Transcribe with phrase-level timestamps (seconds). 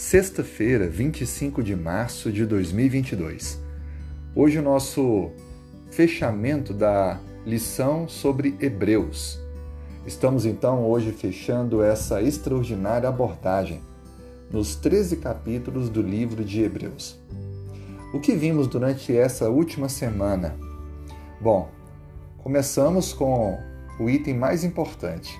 [0.00, 3.60] Sexta-feira, 25 de março de 2022.
[4.34, 5.30] Hoje o nosso
[5.90, 9.38] fechamento da lição sobre Hebreus.
[10.06, 13.82] Estamos então hoje fechando essa extraordinária abordagem
[14.50, 17.20] nos 13 capítulos do livro de Hebreus.
[18.14, 20.56] O que vimos durante essa última semana?
[21.38, 21.70] Bom,
[22.38, 23.58] começamos com
[24.00, 25.38] o item mais importante.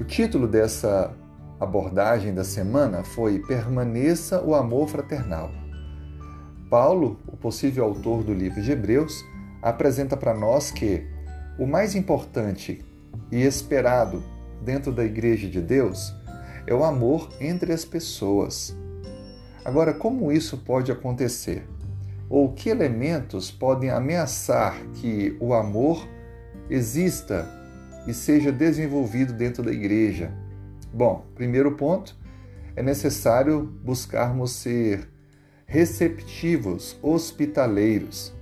[0.00, 1.14] O título dessa
[1.60, 5.50] abordagem da semana foi Permaneça o amor fraternal.
[6.70, 9.22] Paulo, o possível autor do livro de Hebreus,
[9.60, 11.06] apresenta para nós que
[11.58, 12.82] o mais importante
[13.30, 14.24] e esperado
[14.62, 16.14] dentro da Igreja de Deus
[16.66, 18.74] é o amor entre as pessoas.
[19.62, 21.68] Agora, como isso pode acontecer?
[22.30, 26.08] Ou que elementos podem ameaçar que o amor
[26.70, 27.46] exista
[28.06, 30.32] e seja desenvolvido dentro da igreja?
[30.92, 32.16] Bom, primeiro ponto,
[32.74, 35.08] é necessário buscarmos ser
[35.64, 38.34] receptivos, hospitaleiros.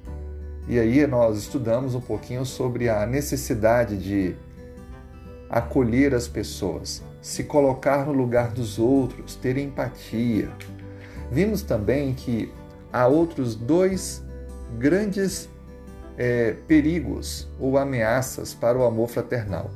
[0.67, 4.35] E aí nós estudamos um pouquinho sobre a necessidade de
[5.51, 10.51] acolher as pessoas, se colocar no lugar dos outros, ter empatia.
[11.31, 12.51] Vimos também que
[12.91, 14.25] há outros dois
[14.79, 15.51] grandes
[16.17, 19.71] é, perigos ou ameaças para o amor fraternal: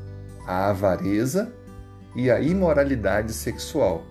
[0.47, 1.53] a avareza
[2.15, 4.05] e a imoralidade sexual.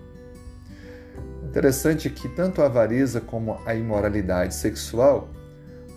[1.44, 5.28] Interessante que tanto a avareza como a imoralidade sexual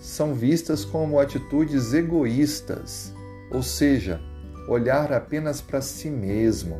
[0.01, 3.13] são vistas como atitudes egoístas,
[3.51, 4.19] ou seja,
[4.67, 6.79] olhar apenas para si mesmo.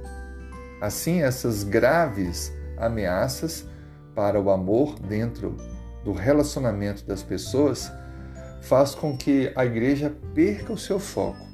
[0.82, 3.66] Assim, essas graves ameaças
[4.14, 5.56] para o amor dentro
[6.04, 7.92] do relacionamento das pessoas
[8.62, 11.46] faz com que a igreja perca o seu foco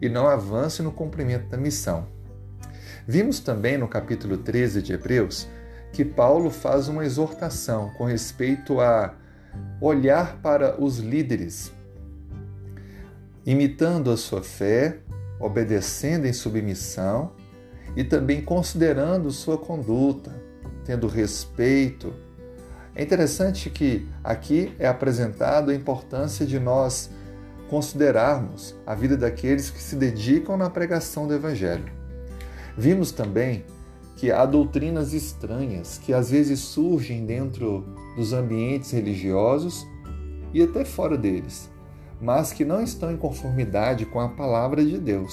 [0.00, 2.19] e não avance no cumprimento da missão.
[3.10, 5.48] Vimos também no capítulo 13 de Hebreus
[5.92, 9.16] que Paulo faz uma exortação com respeito a
[9.80, 11.72] olhar para os líderes,
[13.44, 14.98] imitando a sua fé,
[15.40, 17.32] obedecendo em submissão
[17.96, 20.32] e também considerando sua conduta,
[20.84, 22.14] tendo respeito.
[22.94, 27.10] É interessante que aqui é apresentado a importância de nós
[27.68, 31.98] considerarmos a vida daqueles que se dedicam na pregação do Evangelho.
[32.76, 33.64] Vimos também
[34.16, 37.84] que há doutrinas estranhas que às vezes surgem dentro
[38.16, 39.86] dos ambientes religiosos
[40.52, 41.70] e até fora deles,
[42.20, 45.32] mas que não estão em conformidade com a palavra de Deus.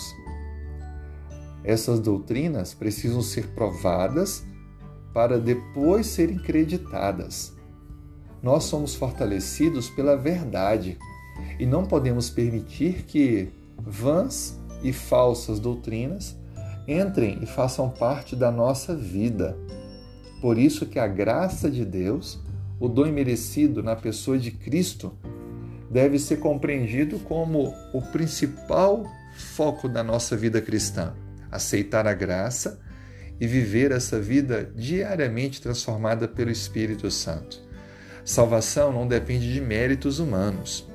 [1.64, 4.46] Essas doutrinas precisam ser provadas
[5.14, 7.54] para depois serem creditadas.
[8.42, 10.98] Nós somos fortalecidos pela verdade
[11.60, 16.38] e não podemos permitir que vãs e falsas doutrinas
[16.88, 19.58] entrem e façam parte da nossa vida.
[20.42, 22.40] Por isso que a graça de Deus,
[22.80, 25.18] o dom merecido na pessoa de Cristo,
[25.92, 29.04] deve ser compreendido como o principal
[29.36, 31.14] foco da nossa vida cristã.
[31.52, 32.80] Aceitar a graça
[33.40, 37.62] e viver essa vida diariamente transformada pelo Espírito Santo.
[38.24, 40.88] Salvação não depende de méritos humanos.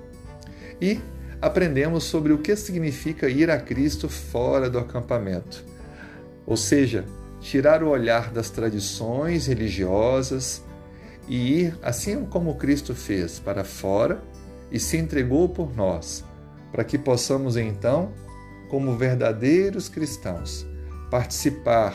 [0.81, 1.01] E
[1.41, 5.72] aprendemos sobre o que significa ir a Cristo fora do acampamento
[6.47, 7.05] ou seja,
[7.41, 10.63] tirar o olhar das tradições religiosas
[11.29, 14.23] e ir, assim como Cristo fez, para fora
[14.71, 16.25] e se entregou por nós,
[16.71, 18.13] para que possamos então,
[18.71, 20.67] como verdadeiros cristãos,
[21.11, 21.95] participar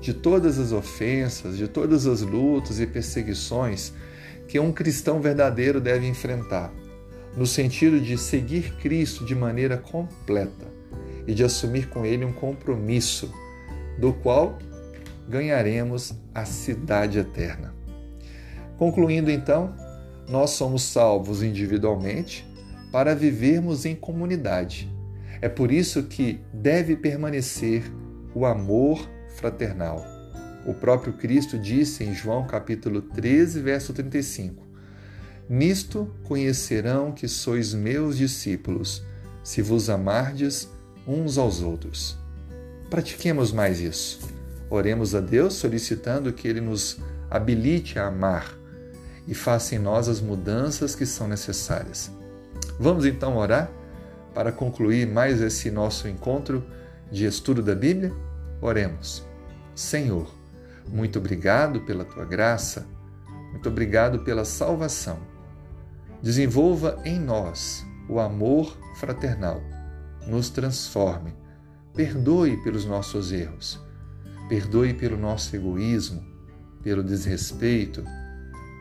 [0.00, 3.92] de todas as ofensas, de todas as lutas e perseguições
[4.48, 6.72] que um cristão verdadeiro deve enfrentar,
[7.36, 10.79] no sentido de seguir Cristo de maneira completa
[11.26, 13.32] e de assumir com Ele um compromisso,
[13.98, 14.58] do qual
[15.28, 17.74] ganharemos a cidade eterna.
[18.76, 19.74] Concluindo então,
[20.28, 22.46] nós somos salvos individualmente
[22.90, 24.90] para vivermos em comunidade.
[25.40, 27.82] É por isso que deve permanecer
[28.34, 30.04] o amor fraternal.
[30.66, 34.66] O próprio Cristo disse em João capítulo 13, verso 35:
[35.48, 39.02] Nisto conhecerão que sois meus discípulos,
[39.42, 40.68] se vos amardes
[41.06, 42.18] uns aos outros.
[42.88, 44.20] Pratiquemos mais isso.
[44.68, 46.98] Oremos a Deus solicitando que Ele nos
[47.30, 48.54] habilite a amar
[49.26, 52.10] e faça em nós as mudanças que são necessárias.
[52.78, 53.70] Vamos então orar
[54.34, 56.64] para concluir mais esse nosso encontro
[57.10, 58.12] de estudo da Bíblia?
[58.60, 59.24] Oremos.
[59.74, 60.32] Senhor,
[60.88, 62.86] muito obrigado pela tua graça,
[63.52, 65.18] muito obrigado pela salvação.
[66.22, 69.62] Desenvolva em nós o amor fraternal
[70.26, 71.32] nos transforme.
[71.94, 73.80] Perdoe pelos nossos erros,
[74.48, 76.24] perdoe pelo nosso egoísmo,
[76.82, 78.04] pelo desrespeito.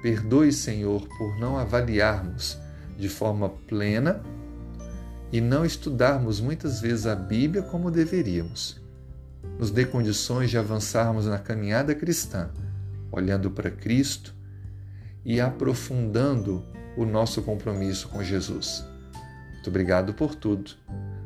[0.02, 2.58] Perdoe, Senhor, por não avaliarmos
[2.98, 4.22] de forma plena
[5.32, 8.82] e não estudarmos muitas vezes a Bíblia como deveríamos.
[9.58, 12.50] Nos dê condições de avançarmos na caminhada cristã,
[13.12, 14.34] olhando para Cristo
[15.26, 16.64] e aprofundando
[16.98, 18.86] o nosso compromisso com Jesus.
[19.54, 20.72] Muito obrigado por tudo.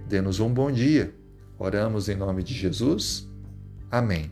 [0.08, 1.14] Dê-nos um bom dia.
[1.58, 3.30] Oramos em nome de Jesus.
[3.90, 4.32] Amém.